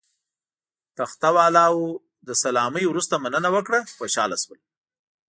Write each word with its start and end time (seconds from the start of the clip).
تخته 0.97 1.29
والاو 1.35 1.77
له 2.25 2.33
سلامۍ 2.43 2.85
وروسته 2.87 3.15
مننه 3.23 3.49
وکړه، 3.55 3.79
خوشاله 3.97 4.37
شول. 4.43 4.59